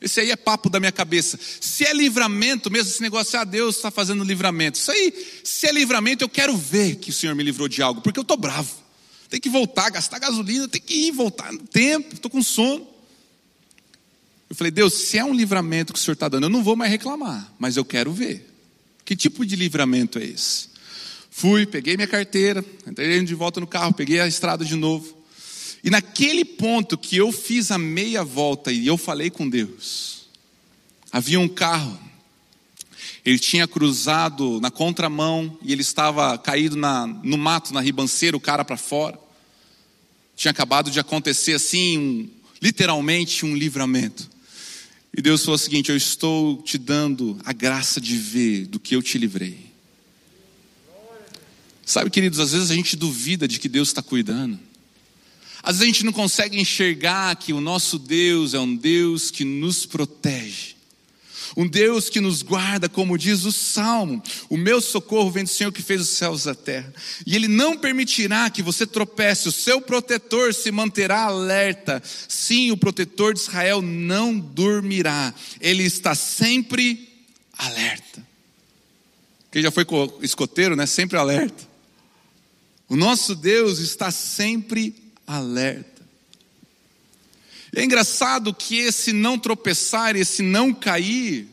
[0.00, 1.38] Esse aí é papo da minha cabeça.
[1.60, 4.78] Se é livramento mesmo, esse negócio, ah, Deus está fazendo livramento.
[4.78, 8.00] Isso aí, se é livramento, eu quero ver que o Senhor me livrou de algo,
[8.00, 8.72] porque eu estou bravo.
[9.28, 12.86] Tem que voltar, gastar gasolina, tem que ir, voltar no tempo, estou com sono.
[14.48, 16.76] Eu falei, Deus, se é um livramento que o Senhor está dando, eu não vou
[16.76, 18.48] mais reclamar, mas eu quero ver.
[19.04, 20.68] Que tipo de livramento é esse?
[21.30, 25.21] Fui, peguei minha carteira, entrei de volta no carro, peguei a estrada de novo.
[25.82, 30.28] E naquele ponto que eu fiz a meia volta e eu falei com Deus,
[31.10, 31.98] havia um carro,
[33.24, 38.40] ele tinha cruzado na contramão e ele estava caído na, no mato, na ribanceira, o
[38.40, 39.18] cara para fora.
[40.36, 44.30] Tinha acabado de acontecer assim, um, literalmente um livramento.
[45.16, 48.96] E Deus falou o seguinte: Eu estou te dando a graça de ver do que
[48.96, 49.70] eu te livrei.
[51.84, 54.58] Sabe, queridos, às vezes a gente duvida de que Deus está cuidando.
[55.62, 59.44] Às vezes a gente não consegue enxergar que o nosso Deus é um Deus que
[59.44, 60.72] nos protege.
[61.56, 65.70] Um Deus que nos guarda, como diz o Salmo: O meu socorro vem do Senhor
[65.70, 66.92] que fez os céus e a terra.
[67.26, 72.02] E Ele não permitirá que você tropece, o seu protetor se manterá alerta.
[72.26, 77.08] Sim, o protetor de Israel não dormirá, ele está sempre
[77.56, 78.26] alerta.
[79.50, 79.84] Quem já foi
[80.22, 80.86] escoteiro, né?
[80.86, 81.70] Sempre alerta.
[82.88, 85.01] O nosso Deus está sempre
[85.36, 86.02] alerta.
[87.74, 91.48] É engraçado que esse não tropeçar, esse não cair,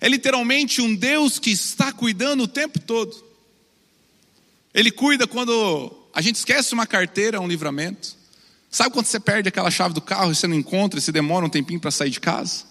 [0.00, 3.24] é literalmente um Deus que está cuidando o tempo todo.
[4.72, 8.16] Ele cuida quando a gente esquece uma carteira, um livramento.
[8.70, 11.44] Sabe quando você perde aquela chave do carro e você não encontra e você demora
[11.44, 12.64] um tempinho para sair de casa?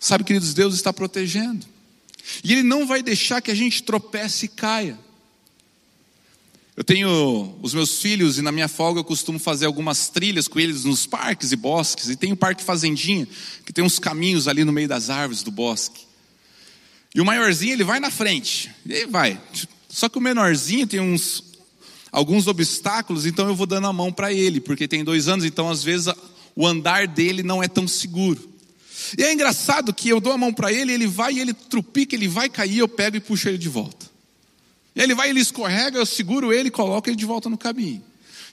[0.00, 1.66] Sabe, queridos, Deus está protegendo.
[2.42, 4.98] E Ele não vai deixar que a gente tropece e caia.
[6.76, 10.58] Eu tenho os meus filhos e na minha folga eu costumo fazer algumas trilhas com
[10.58, 12.08] eles nos parques e bosques.
[12.08, 13.28] E tem o Parque Fazendinha,
[13.64, 16.02] que tem uns caminhos ali no meio das árvores do bosque.
[17.14, 19.40] E o maiorzinho ele vai na frente, e vai.
[19.88, 21.44] Só que o menorzinho tem uns
[22.10, 25.70] alguns obstáculos, então eu vou dando a mão para ele, porque tem dois anos, então
[25.70, 26.12] às vezes
[26.56, 28.50] o andar dele não é tão seguro.
[29.16, 32.16] E é engraçado que eu dou a mão para ele, ele vai e ele trupica,
[32.16, 34.13] ele vai cair, eu pego e puxo ele de volta.
[34.94, 38.02] E ele vai, ele escorrega, eu seguro ele coloco ele de volta no caminho.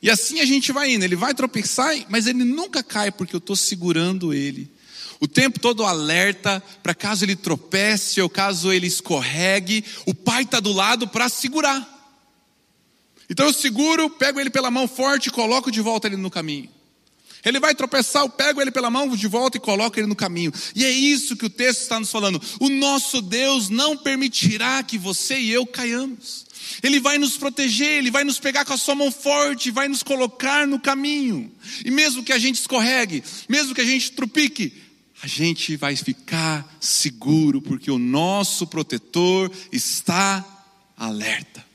[0.01, 1.05] E assim a gente vai indo.
[1.05, 4.71] Ele vai tropeçar, mas ele nunca cai porque eu estou segurando ele.
[5.19, 10.59] O tempo todo alerta para caso ele tropece ou caso ele escorregue, o pai está
[10.59, 11.87] do lado para segurar.
[13.29, 16.69] Então eu seguro, pego ele pela mão forte e coloco de volta ele no caminho.
[17.43, 20.53] Ele vai tropeçar, eu pego ele pela mão de volta e coloco ele no caminho.
[20.75, 22.41] E é isso que o texto está nos falando.
[22.59, 26.45] O nosso Deus não permitirá que você e eu caiamos.
[26.83, 30.03] Ele vai nos proteger, ele vai nos pegar com a sua mão forte, vai nos
[30.03, 31.51] colocar no caminho.
[31.83, 34.73] E mesmo que a gente escorregue, mesmo que a gente trupique,
[35.21, 40.45] a gente vai ficar seguro, porque o nosso protetor está
[40.97, 41.70] alerta.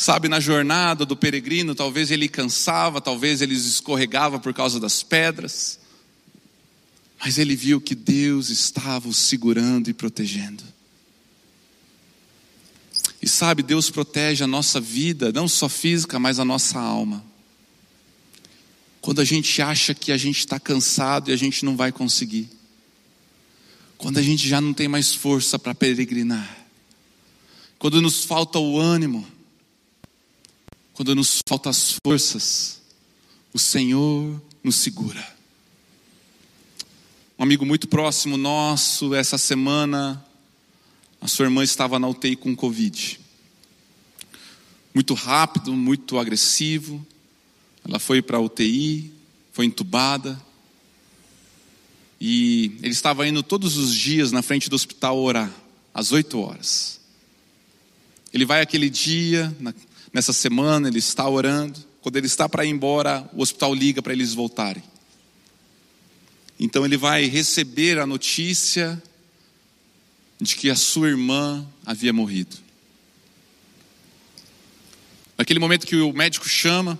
[0.00, 5.80] Sabe, na jornada do peregrino, talvez ele cansava, talvez ele escorregava por causa das pedras,
[7.18, 10.62] mas ele viu que Deus estava o segurando e protegendo.
[13.20, 17.24] E sabe, Deus protege a nossa vida, não só física, mas a nossa alma.
[19.00, 22.48] Quando a gente acha que a gente está cansado e a gente não vai conseguir.
[23.96, 26.56] Quando a gente já não tem mais força para peregrinar.
[27.80, 29.37] Quando nos falta o ânimo
[30.98, 32.82] quando nos faltam as forças,
[33.54, 35.24] o Senhor nos segura.
[37.38, 40.20] Um amigo muito próximo nosso, essa semana,
[41.20, 43.20] a sua irmã estava na UTI com Covid.
[44.92, 47.06] Muito rápido, muito agressivo.
[47.86, 49.12] Ela foi para a UTI,
[49.52, 50.36] foi entubada.
[52.20, 55.54] E ele estava indo todos os dias na frente do hospital orar,
[55.94, 56.98] às oito horas.
[58.32, 59.56] Ele vai aquele dia,
[60.12, 61.86] Nessa semana ele está orando.
[62.00, 64.82] Quando ele está para ir embora, o hospital liga para eles voltarem.
[66.58, 69.00] Então ele vai receber a notícia
[70.40, 72.56] de que a sua irmã havia morrido.
[75.36, 76.98] Naquele momento que o médico chama,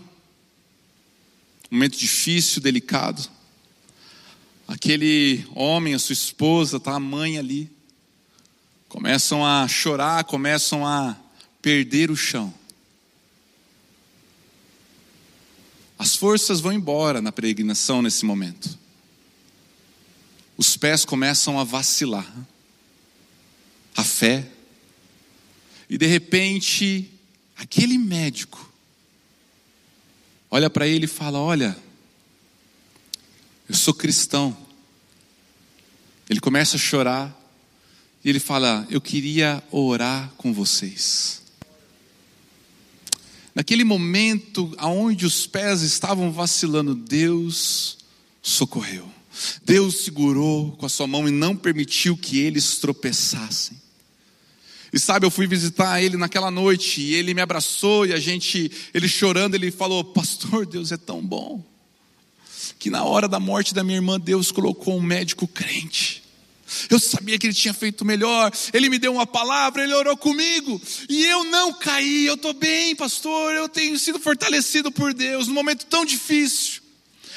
[1.71, 3.29] um momento difícil, delicado,
[4.67, 7.71] aquele homem, a sua esposa, tá a mãe ali,
[8.89, 11.17] começam a chorar, começam a
[11.61, 12.55] perder o chão.
[15.99, 18.79] As forças vão embora na peregrinação nesse momento.
[20.57, 22.27] Os pés começam a vacilar.
[23.97, 24.49] A fé.
[25.91, 27.11] E de repente,
[27.57, 28.73] aquele médico
[30.49, 31.77] olha para ele e fala: Olha,
[33.69, 34.57] eu sou cristão.
[36.31, 37.35] Ele começa a chorar
[38.25, 41.43] e ele fala: Eu queria orar com vocês.
[43.59, 47.99] Naquele momento aonde os pés estavam vacilando, Deus
[48.41, 49.05] socorreu.
[49.65, 53.77] Deus segurou com a sua mão e não permitiu que eles tropeçassem.
[54.93, 58.71] E sabe, eu fui visitar ele naquela noite e ele me abraçou e a gente,
[58.95, 61.61] ele chorando, ele falou: "Pastor, Deus é tão bom
[62.79, 66.23] que na hora da morte da minha irmã Deus colocou um médico crente.
[66.91, 68.53] Eu sabia que ele tinha feito melhor.
[68.73, 70.81] Ele me deu uma palavra, ele orou comigo.
[71.09, 72.27] E eu não caí.
[72.27, 73.55] Eu estou bem, pastor.
[73.55, 76.83] Eu tenho sido fortalecido por Deus num momento tão difícil.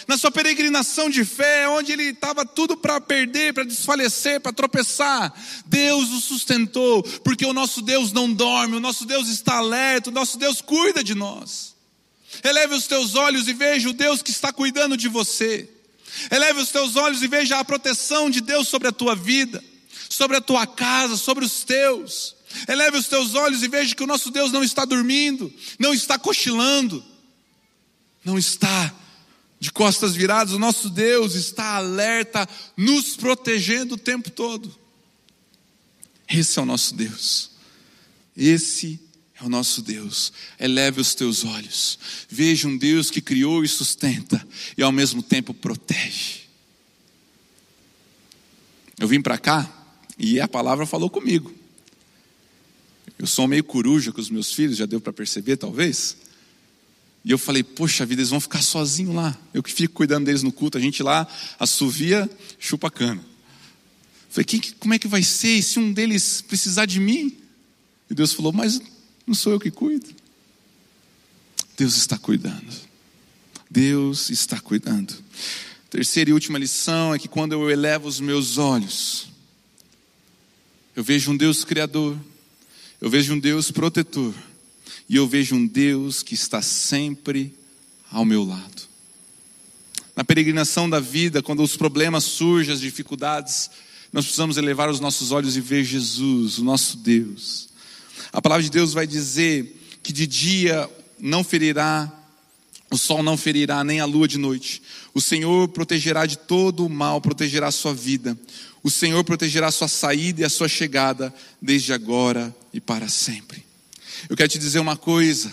[0.07, 5.31] Na sua peregrinação de fé, onde ele estava tudo para perder, para desfalecer, para tropeçar,
[5.65, 10.13] Deus o sustentou, porque o nosso Deus não dorme, o nosso Deus está alerta, o
[10.13, 11.75] nosso Deus cuida de nós.
[12.43, 15.69] Eleve os teus olhos e veja o Deus que está cuidando de você.
[16.29, 19.63] Eleve os teus olhos e veja a proteção de Deus sobre a tua vida,
[20.09, 22.35] sobre a tua casa, sobre os teus.
[22.67, 26.19] Eleve os teus olhos e veja que o nosso Deus não está dormindo, não está
[26.19, 27.03] cochilando,
[28.23, 28.93] não está
[29.59, 34.75] de costas viradas, o nosso Deus está alerta, nos protegendo o tempo todo.
[36.27, 37.51] Esse é o nosso Deus.
[38.35, 38.99] Esse
[39.41, 40.31] é o nosso Deus.
[40.59, 41.97] Eleve os teus olhos.
[42.29, 44.45] Veja um Deus que criou e sustenta
[44.77, 46.41] e ao mesmo tempo protege.
[48.99, 49.69] Eu vim para cá
[50.17, 51.51] e a palavra falou comigo.
[53.17, 56.17] Eu sou meio coruja com os meus filhos, já deu para perceber talvez.
[57.23, 59.37] E eu falei, poxa vida, eles vão ficar sozinhos lá.
[59.53, 61.27] Eu que fico cuidando deles no culto, a gente lá
[61.59, 63.23] assovia, chupa cana.
[64.29, 67.37] Falei, que, como é que vai ser e se um deles precisar de mim?
[68.09, 68.81] E Deus falou, mas
[69.25, 70.09] não sou eu que cuido.
[71.77, 72.73] Deus está cuidando.
[73.69, 75.13] Deus está cuidando.
[75.89, 79.27] Terceira e última lição é que quando eu elevo os meus olhos,
[80.95, 82.17] eu vejo um Deus criador,
[82.99, 84.33] eu vejo um Deus protetor,
[85.07, 87.53] e eu vejo um Deus que está sempre
[88.11, 88.83] ao meu lado.
[90.15, 93.71] Na peregrinação da vida, quando os problemas surgem, as dificuldades,
[94.11, 97.70] nós precisamos elevar os nossos olhos e ver Jesus, o nosso Deus,
[98.31, 102.11] a palavra de Deus vai dizer que de dia não ferirá,
[102.89, 104.81] o sol não ferirá, nem a lua de noite.
[105.13, 108.37] O Senhor protegerá de todo o mal, protegerá a sua vida.
[108.83, 113.63] O Senhor protegerá a sua saída e a sua chegada, desde agora e para sempre.
[114.29, 115.51] Eu quero te dizer uma coisa: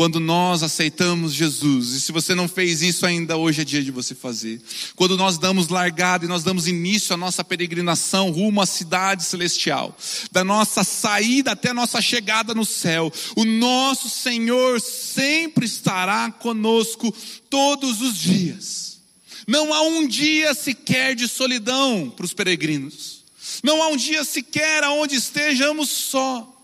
[0.00, 3.90] quando nós aceitamos Jesus, e se você não fez isso ainda, hoje é dia de
[3.90, 4.58] você fazer.
[4.96, 9.94] Quando nós damos largada e nós damos início à nossa peregrinação rumo à cidade celestial,
[10.32, 17.14] da nossa saída até a nossa chegada no céu, o nosso Senhor sempre estará conosco
[17.50, 19.00] todos os dias.
[19.46, 23.22] Não há um dia sequer de solidão para os peregrinos.
[23.62, 26.59] Não há um dia sequer aonde estejamos só.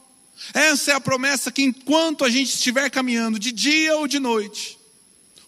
[0.54, 4.78] Essa é a promessa que enquanto a gente estiver caminhando, de dia ou de noite,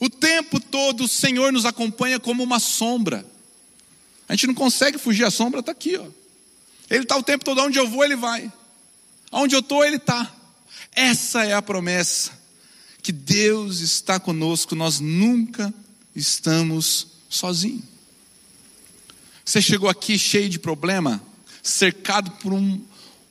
[0.01, 3.27] o tempo todo o Senhor nos acompanha como uma sombra.
[4.29, 6.07] A gente não consegue fugir, a sombra está aqui, ó.
[6.91, 8.51] Ele está o tempo todo, onde eu vou, ele vai.
[9.31, 10.35] Onde eu estou, ele está.
[10.93, 12.33] Essa é a promessa,
[13.03, 15.73] que Deus está conosco, nós nunca
[16.15, 17.85] estamos sozinhos.
[19.45, 21.23] Você chegou aqui cheio de problema,
[21.63, 22.81] cercado por um,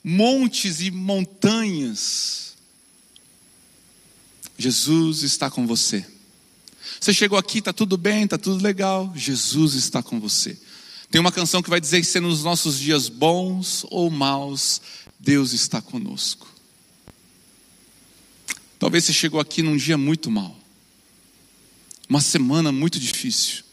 [0.07, 2.55] montes e montanhas.
[4.57, 6.05] Jesus está com você.
[6.97, 9.11] Você chegou aqui, está tudo bem, está tudo legal.
[9.13, 10.57] Jesus está com você.
[11.11, 14.81] Tem uma canção que vai dizer que se nos nossos dias bons ou maus,
[15.19, 16.47] Deus está conosco.
[18.79, 20.57] Talvez você chegou aqui num dia muito mal,
[22.07, 23.63] uma semana muito difícil.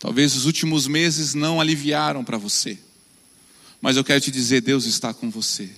[0.00, 2.78] Talvez os últimos meses não aliviaram para você.
[3.80, 5.70] Mas eu quero te dizer: Deus está com você.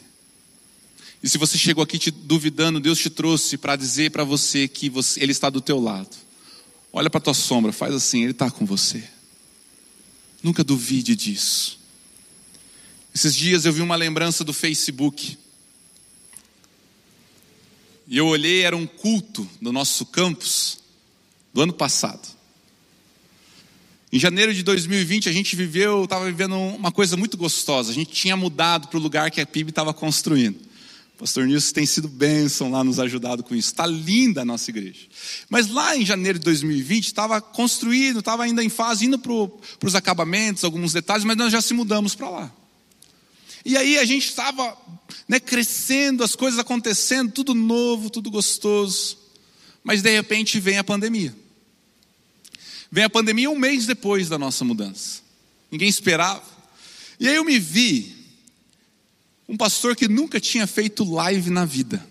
[1.22, 4.90] E se você chegou aqui te duvidando, Deus te trouxe para dizer para você que
[4.90, 6.16] você, Ele está do teu lado.
[6.92, 9.04] Olha para a tua sombra, faz assim, Ele está com você.
[10.42, 11.78] Nunca duvide disso.
[13.14, 15.38] Esses dias eu vi uma lembrança do Facebook.
[18.08, 20.80] E eu olhei, era um culto do nosso campus
[21.54, 22.26] do ano passado.
[24.12, 27.90] Em janeiro de 2020 a gente viveu, estava vivendo uma coisa muito gostosa.
[27.90, 30.56] A gente tinha mudado para o lugar que a PIB estava construindo.
[31.16, 33.70] O pastor Nilson tem sido bênção lá, nos ajudado com isso.
[33.70, 35.06] Está linda a nossa igreja.
[35.48, 39.94] Mas lá em janeiro de 2020 estava construído, estava ainda em fase, indo para os
[39.94, 42.54] acabamentos, alguns detalhes, mas nós já se mudamos para lá.
[43.64, 44.76] E aí a gente estava
[45.26, 49.16] né, crescendo, as coisas acontecendo, tudo novo, tudo gostoso.
[49.82, 51.34] Mas de repente vem a pandemia.
[52.94, 55.22] Vem a pandemia um mês depois da nossa mudança.
[55.70, 56.44] Ninguém esperava.
[57.18, 58.14] E aí eu me vi
[59.48, 62.06] um pastor que nunca tinha feito live na vida.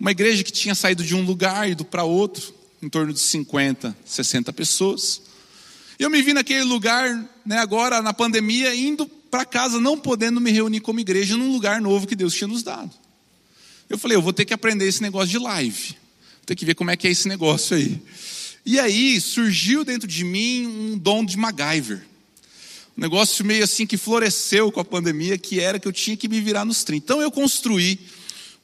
[0.00, 3.20] Uma igreja que tinha saído de um lugar e ido para outro, em torno de
[3.20, 5.20] 50, 60 pessoas.
[5.98, 10.50] Eu me vi naquele lugar, né, agora na pandemia, indo para casa, não podendo me
[10.50, 12.90] reunir como igreja num lugar novo que Deus tinha nos dado.
[13.86, 15.88] Eu falei, eu vou ter que aprender esse negócio de live.
[15.88, 18.00] Vou ter que ver como é que é esse negócio aí.
[18.70, 22.04] E aí surgiu dentro de mim um dom de MacGyver.
[22.98, 26.28] Um negócio meio assim que floresceu com a pandemia, que era que eu tinha que
[26.28, 27.02] me virar nos 30.
[27.02, 27.98] Então eu construí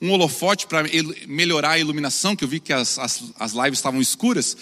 [0.03, 0.83] um holofote para
[1.27, 4.55] melhorar a iluminação, que eu vi que as, as, as lives estavam escuras.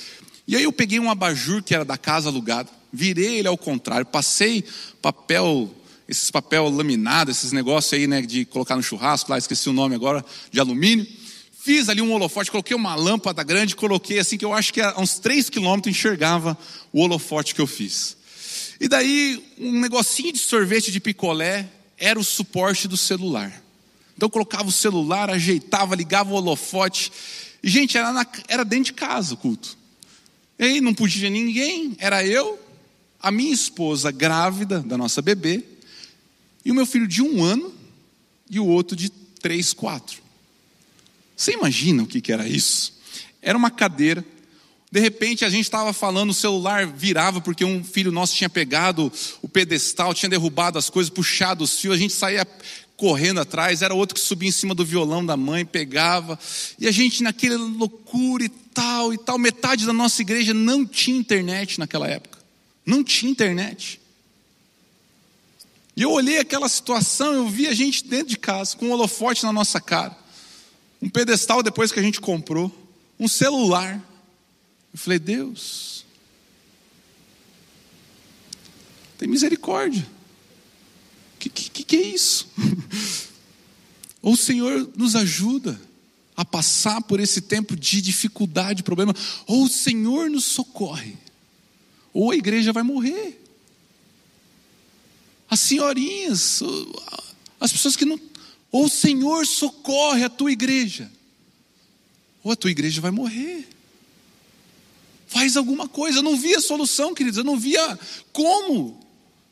[0.46, 4.06] E aí eu peguei um abajur que era da casa alugada, virei ele ao contrário,
[4.06, 4.64] passei
[5.02, 5.74] papel,
[6.08, 9.96] esses papel laminado, esses negócios aí, né, de colocar no churrasco, lá esqueci o nome
[9.96, 11.04] agora, de alumínio
[11.64, 14.98] Fiz ali um holofote, coloquei uma lâmpada grande, coloquei assim que eu acho que a
[14.98, 16.58] uns 3 quilômetros enxergava
[16.92, 18.16] o holofote que eu fiz.
[18.80, 23.62] E daí um negocinho de sorvete de picolé era o suporte do celular.
[24.16, 27.12] Então eu colocava o celular, ajeitava, ligava o holofote.
[27.62, 29.78] E gente, era, na, era dentro de casa o culto.
[30.58, 32.58] E aí não podia ninguém, era eu,
[33.20, 35.62] a minha esposa grávida da nossa bebê,
[36.64, 37.72] e o meu filho de um ano
[38.50, 40.21] e o outro de três, quatro.
[41.36, 42.92] Você imagina o que, era isso?
[43.40, 44.24] Era uma cadeira.
[44.90, 49.10] De repente a gente estava falando, o celular virava porque um filho nosso tinha pegado
[49.40, 52.46] o pedestal, tinha derrubado as coisas, puxado os fios, a gente saía
[52.94, 56.38] correndo atrás, era outro que subia em cima do violão da mãe, pegava,
[56.78, 61.16] e a gente naquela loucura e tal e tal, metade da nossa igreja não tinha
[61.16, 62.38] internet naquela época.
[62.84, 63.98] Não tinha internet.
[65.96, 69.42] E eu olhei aquela situação, eu vi a gente dentro de casa, com um holofote
[69.42, 70.21] na nossa cara
[71.02, 72.72] um pedestal depois que a gente comprou,
[73.18, 74.00] um celular.
[74.92, 76.06] Eu falei, Deus,
[79.18, 80.06] tem misericórdia.
[81.34, 82.48] O que, que, que é isso?
[84.22, 85.80] Ou o Senhor nos ajuda
[86.36, 89.14] a passar por esse tempo de dificuldade, problema,
[89.46, 91.16] ou o Senhor nos socorre,
[92.12, 93.42] ou a igreja vai morrer.
[95.50, 96.62] As senhorinhas,
[97.60, 98.18] as pessoas que não
[98.72, 101.12] ou o Senhor socorre a tua igreja,
[102.42, 103.68] ou a tua igreja vai morrer.
[105.26, 106.18] Faz alguma coisa.
[106.18, 107.38] Eu não via solução, queridos.
[107.38, 107.98] Eu não via
[108.32, 109.00] como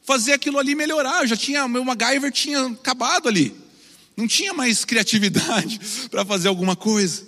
[0.03, 1.23] fazer aquilo ali melhorar.
[1.23, 3.55] Eu já tinha, meu MacGyver tinha acabado ali.
[4.17, 7.25] Não tinha mais criatividade para fazer alguma coisa.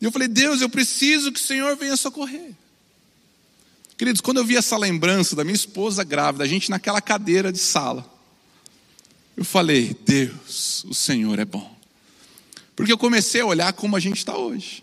[0.00, 2.52] E eu falei: Deus, eu preciso que o Senhor venha socorrer.
[3.96, 7.58] Queridos, quando eu vi essa lembrança da minha esposa grávida, a gente naquela cadeira de
[7.58, 8.08] sala,
[9.36, 11.74] eu falei: Deus, o Senhor é bom.
[12.76, 14.82] Porque eu comecei a olhar como a gente está hoje,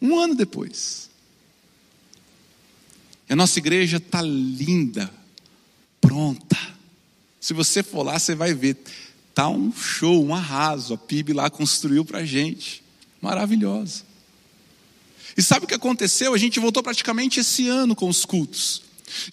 [0.00, 1.10] um ano depois.
[3.28, 5.12] E a nossa igreja está linda,
[6.00, 6.56] pronta.
[7.40, 8.76] Se você for lá, você vai ver.
[9.34, 10.94] Tá um show, um arraso.
[10.94, 12.82] A PIB lá construiu para a gente.
[13.20, 14.04] Maravilhosa.
[15.36, 16.32] E sabe o que aconteceu?
[16.32, 18.82] A gente voltou praticamente esse ano com os cultos.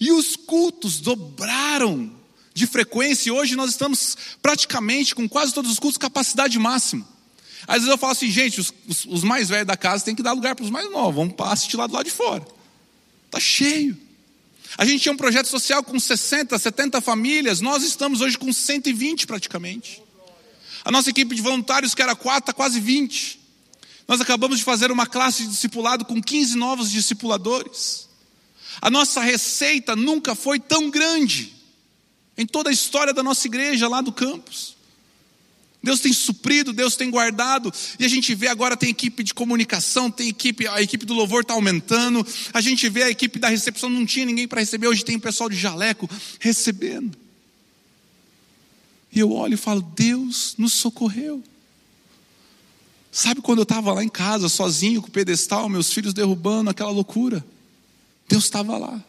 [0.00, 2.12] E os cultos dobraram
[2.54, 3.28] de frequência.
[3.28, 7.06] E hoje nós estamos praticamente com quase todos os cultos capacidade máxima.
[7.66, 10.22] Às vezes eu falo assim, gente, os, os, os mais velhos da casa tem que
[10.22, 11.16] dar lugar para os mais novos.
[11.16, 12.46] Vamos assistir lá do lado de fora.
[13.26, 13.98] Está cheio.
[14.78, 19.26] A gente tinha um projeto social com 60, 70 famílias, nós estamos hoje com 120
[19.26, 20.02] praticamente.
[20.84, 23.40] A nossa equipe de voluntários, que era 4, está quase 20.
[24.06, 28.08] Nós acabamos de fazer uma classe de discipulado com 15 novos discipuladores.
[28.82, 31.54] A nossa receita nunca foi tão grande
[32.36, 34.74] em toda a história da nossa igreja lá do campus.
[35.82, 40.10] Deus tem suprido, Deus tem guardado, e a gente vê agora tem equipe de comunicação,
[40.10, 43.90] tem equipe, a equipe do louvor está aumentando, a gente vê a equipe da recepção,
[43.90, 46.08] não tinha ninguém para receber, hoje tem o pessoal de jaleco
[46.40, 47.18] recebendo.
[49.12, 51.44] E eu olho e falo, Deus nos socorreu.
[53.12, 56.90] Sabe quando eu estava lá em casa, sozinho, com o pedestal, meus filhos derrubando, aquela
[56.90, 57.44] loucura?
[58.26, 59.04] Deus estava lá.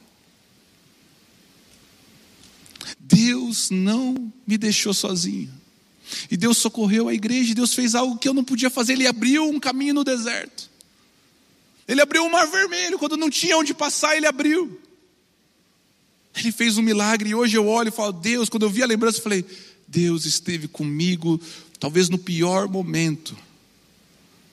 [3.00, 5.52] Deus não me deixou sozinho.
[6.30, 9.08] E Deus socorreu a igreja, e Deus fez algo que eu não podia fazer, Ele
[9.08, 10.70] abriu um caminho no deserto.
[11.88, 14.80] Ele abriu o mar vermelho, quando não tinha onde passar, Ele abriu.
[16.36, 18.88] Ele fez um milagre, e hoje eu olho e falo, Deus, quando eu vi a
[18.88, 19.46] lembrança, eu falei,
[19.88, 21.40] Deus esteve comigo,
[21.80, 23.38] talvez no pior momento,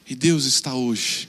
[0.08, 1.28] e Deus está hoje.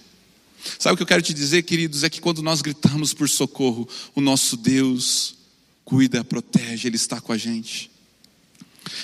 [0.80, 2.04] Sabe o que eu quero te dizer, queridos?
[2.04, 5.36] É que quando nós gritamos por socorro, o nosso Deus
[5.93, 7.91] cuida, protege, Ele está com a gente.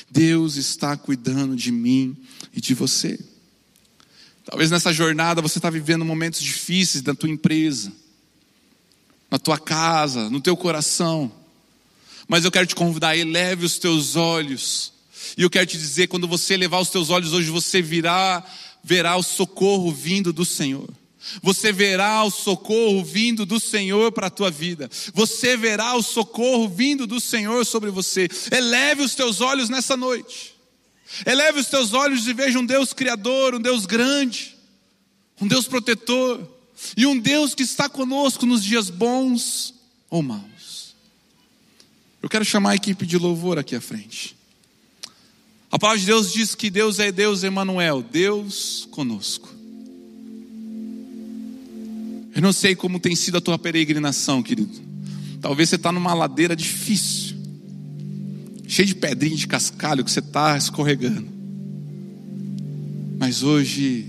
[0.09, 2.17] Deus está cuidando de mim
[2.51, 3.19] e de você.
[4.43, 7.93] Talvez nessa jornada você está vivendo momentos difíceis na tua empresa,
[9.29, 11.31] na tua casa, no teu coração.
[12.27, 14.91] Mas eu quero te convidar, eleve os teus olhos.
[15.37, 18.43] E eu quero te dizer, quando você elevar os teus olhos hoje, você virá,
[18.83, 20.89] verá o socorro vindo do Senhor.
[21.41, 24.89] Você verá o socorro vindo do Senhor para a tua vida.
[25.13, 28.27] Você verá o socorro vindo do Senhor sobre você.
[28.51, 30.55] Eleve os teus olhos nessa noite.
[31.25, 34.55] Eleve os teus olhos e veja um Deus criador, um Deus grande,
[35.41, 36.47] um Deus protetor
[36.95, 39.73] e um Deus que está conosco nos dias bons
[40.09, 40.95] ou maus.
[42.21, 44.36] Eu quero chamar a equipe de louvor aqui à frente.
[45.71, 49.59] A palavra de Deus diz que Deus é Deus Emanuel, Deus conosco.
[52.39, 54.71] Eu não sei como tem sido a tua peregrinação, querido.
[55.41, 57.35] Talvez você está numa ladeira difícil,
[58.65, 61.27] cheia de pedrinha de cascalho que você está escorregando.
[63.17, 64.05] Mas hoje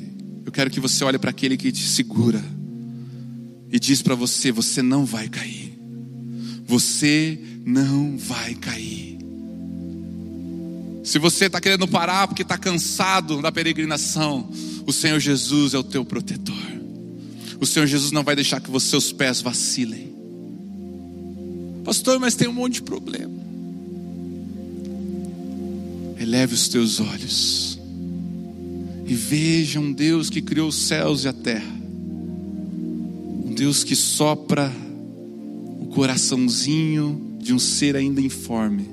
[0.46, 2.40] eu quero que você olhe para aquele que te segura
[3.68, 5.76] e diz para você: você não vai cair.
[6.68, 9.18] Você não vai cair.
[11.02, 14.48] Se você está querendo parar porque está cansado da peregrinação,
[14.86, 16.79] o Senhor Jesus é o teu protetor
[17.60, 20.14] o Senhor Jesus não vai deixar que os seus pés vacilem.
[21.84, 23.38] Pastor, mas tem um monte de problema.
[26.18, 27.78] Eleve os teus olhos
[29.06, 31.74] e veja um Deus que criou os céus e a terra,
[33.44, 34.72] um Deus que sopra
[35.80, 38.86] o coraçãozinho de um ser ainda informe,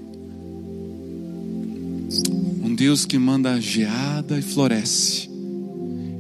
[2.64, 5.37] um Deus que manda geada e floresce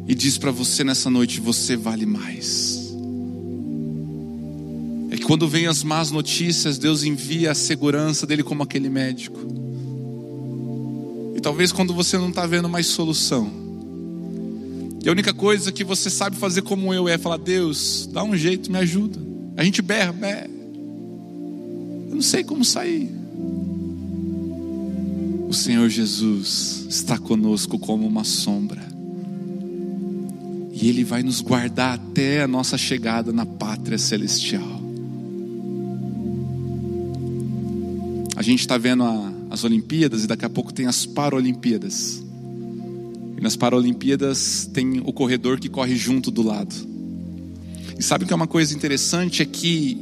[0.07, 2.87] e diz para você nessa noite: você vale mais.
[5.11, 9.39] É que quando vem as más notícias, Deus envia a segurança dele como aquele médico.
[11.35, 13.51] E talvez quando você não está vendo mais solução,
[15.03, 18.35] e a única coisa que você sabe fazer como eu é falar: Deus, dá um
[18.35, 19.19] jeito, me ajuda.
[19.57, 20.45] A gente berra, é,
[22.09, 23.09] eu não sei como sair.
[25.49, 28.96] O Senhor Jesus está conosco como uma sombra.
[30.79, 34.79] E Ele vai nos guardar até a nossa chegada na pátria celestial.
[38.35, 42.23] A gente está vendo a, as Olimpíadas e daqui a pouco tem as Paralimpíadas.
[43.35, 46.75] E nas Paralimpíadas tem o corredor que corre junto do lado.
[47.97, 49.97] E sabe que é uma coisa interessante é que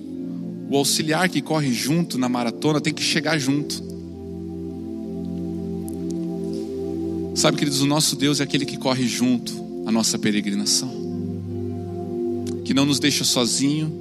[0.69, 3.81] o auxiliar que corre junto na maratona tem que chegar junto.
[7.33, 11.03] Sabe, queridos, o nosso Deus é aquele que corre junto a nossa peregrinação.
[12.63, 13.91] que não nos deixa sozinho,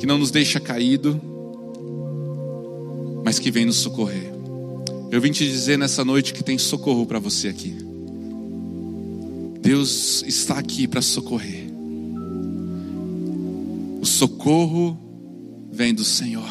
[0.00, 1.20] que não nos deixa caído,
[3.24, 4.32] mas que vem nos socorrer.
[5.12, 7.76] Eu vim te dizer nessa noite que tem socorro para você aqui.
[9.60, 11.66] Deus está aqui para socorrer.
[14.00, 14.98] O socorro
[15.70, 16.50] vem do Senhor.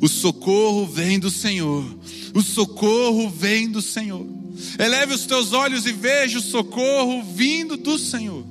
[0.00, 1.84] O socorro vem do Senhor.
[2.32, 4.41] O socorro vem do Senhor.
[4.78, 8.44] Eleve os teus olhos e veja o socorro vindo do Senhor.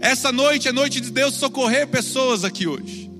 [0.00, 3.10] Essa noite é noite de Deus socorrer pessoas aqui hoje.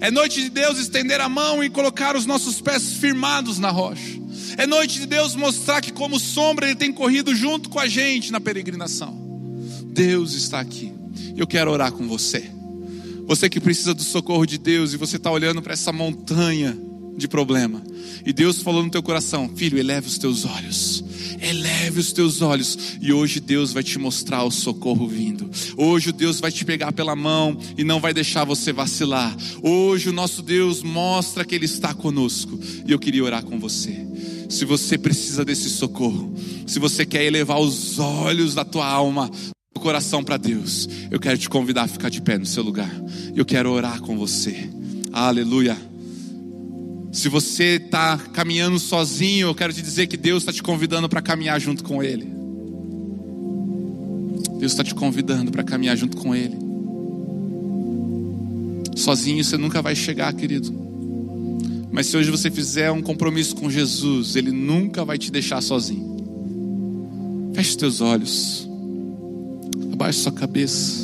[0.00, 4.20] É noite de Deus estender a mão e colocar os nossos pés firmados na rocha.
[4.58, 8.30] É noite de Deus mostrar que, como sombra, Ele tem corrido junto com a gente
[8.30, 9.16] na peregrinação.
[9.86, 10.92] Deus está aqui.
[11.36, 12.50] Eu quero orar com você.
[13.26, 16.76] Você que precisa do socorro de Deus e você está olhando para essa montanha
[17.16, 17.82] de problema.
[18.24, 21.04] E Deus falou no teu coração: Filho, eleve os teus olhos.
[21.40, 22.96] Eleve os teus olhos.
[23.00, 25.50] E hoje Deus vai te mostrar o socorro vindo.
[25.76, 29.36] Hoje Deus vai te pegar pela mão e não vai deixar você vacilar.
[29.62, 32.58] Hoje o nosso Deus mostra que Ele está conosco.
[32.86, 34.06] E eu queria orar com você.
[34.48, 36.34] Se você precisa desse socorro,
[36.66, 39.30] se você quer elevar os olhos da tua alma,
[39.74, 42.90] do coração para Deus, eu quero te convidar a ficar de pé no seu lugar.
[43.34, 44.70] Eu quero orar com você.
[45.12, 45.95] Aleluia.
[47.16, 51.22] Se você está caminhando sozinho, eu quero te dizer que Deus está te convidando para
[51.22, 52.30] caminhar junto com Ele.
[54.58, 56.58] Deus está te convidando para caminhar junto com Ele.
[58.94, 60.70] Sozinho você nunca vai chegar, querido.
[61.90, 67.50] Mas se hoje você fizer um compromisso com Jesus, Ele nunca vai te deixar sozinho.
[67.54, 68.68] Feche os teus olhos.
[69.90, 71.02] Abaixe sua cabeça.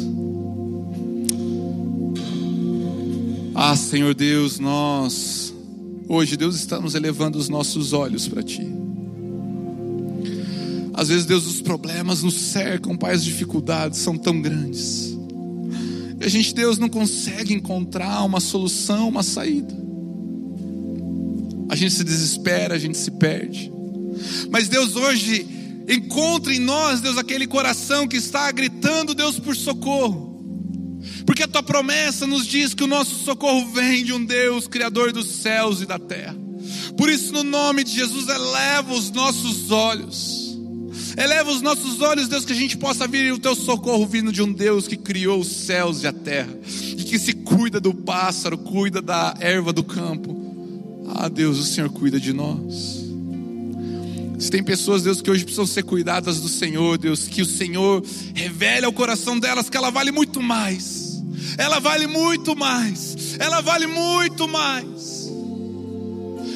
[3.54, 5.51] Ah, Senhor Deus, nós
[6.14, 8.66] Hoje, Deus, estamos elevando os nossos olhos para Ti.
[10.92, 15.16] Às vezes, Deus, os problemas nos cercam, Pai, as dificuldades são tão grandes.
[16.20, 19.74] E a gente, Deus, não consegue encontrar uma solução, uma saída.
[21.70, 23.72] A gente se desespera, a gente se perde.
[24.50, 25.46] Mas Deus, hoje,
[25.88, 30.31] encontra em nós, Deus, aquele coração que está gritando, Deus, por socorro.
[31.26, 35.12] Porque a tua promessa nos diz que o nosso socorro vem de um Deus, Criador
[35.12, 36.36] dos céus e da terra.
[36.96, 40.58] Por isso, no nome de Jesus, eleva os nossos olhos.
[41.16, 44.42] Eleva os nossos olhos, Deus, que a gente possa vir o teu socorro vindo de
[44.42, 46.52] um Deus que criou os céus e a terra,
[46.96, 50.40] e que se cuida do pássaro, cuida da erva do campo.
[51.14, 53.02] Ah, Deus, o Senhor cuida de nós.
[54.38, 58.02] Se tem pessoas, Deus, que hoje precisam ser cuidadas do Senhor, Deus, que o Senhor
[58.34, 61.01] revele ao coração delas que ela vale muito mais
[61.58, 63.36] ela vale muito mais.
[63.38, 65.30] Ela vale muito mais.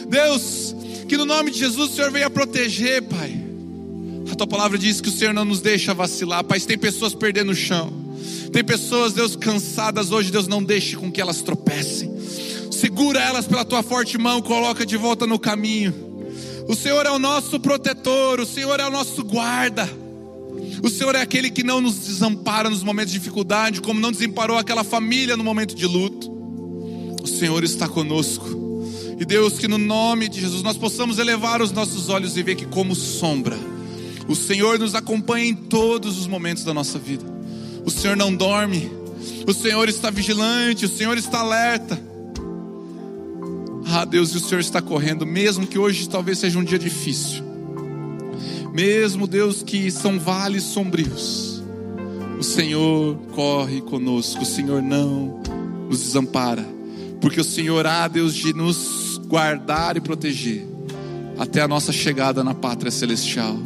[0.08, 0.74] Deus,
[1.08, 3.44] que no nome de Jesus o Senhor venha proteger, Pai.
[4.30, 6.60] A tua palavra diz que o Senhor não nos deixa vacilar, Pai.
[6.60, 7.92] Tem pessoas perdendo o chão,
[8.52, 12.14] tem pessoas, Deus, cansadas hoje, Deus, não deixe com que elas tropecem.
[12.70, 15.94] Segura elas pela tua forte mão, coloca de volta no caminho.
[16.68, 19.88] O Senhor é o nosso protetor, o Senhor é o nosso guarda.
[20.82, 24.58] O Senhor é aquele que não nos desampara nos momentos de dificuldade, como não desamparou
[24.58, 26.30] aquela família no momento de luto.
[27.22, 28.66] O Senhor está conosco.
[29.18, 32.54] E Deus, que no nome de Jesus nós possamos elevar os nossos olhos e ver
[32.54, 33.58] que, como sombra,
[34.28, 37.24] o Senhor nos acompanha em todos os momentos da nossa vida.
[37.84, 38.90] O Senhor não dorme,
[39.46, 41.98] o Senhor está vigilante, o Senhor está alerta.
[43.86, 47.45] Ah, Deus, e o Senhor está correndo, mesmo que hoje talvez seja um dia difícil.
[48.76, 51.62] Mesmo Deus que são vales sombrios,
[52.38, 55.40] o Senhor corre conosco, o Senhor não
[55.88, 56.62] nos desampara,
[57.18, 60.66] porque o Senhor há, Deus, de nos guardar e proteger
[61.38, 63.56] até a nossa chegada na pátria celestial,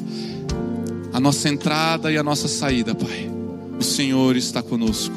[1.13, 3.29] a nossa entrada e a nossa saída, Pai.
[3.81, 5.17] O Senhor está conosco,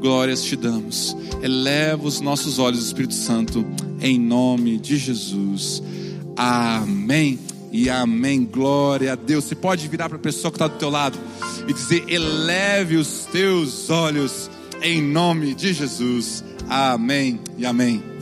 [0.00, 3.66] glórias te damos, eleva os nossos olhos, Espírito Santo,
[4.00, 5.82] em nome de Jesus.
[6.34, 7.38] Amém
[7.76, 8.42] e amém.
[8.44, 9.44] Glória a Deus.
[9.44, 11.18] Você pode virar para a pessoa que está do teu lado
[11.68, 14.50] e dizer: eleve os teus olhos
[14.80, 16.42] em nome de Jesus.
[16.68, 18.15] Amém e amém.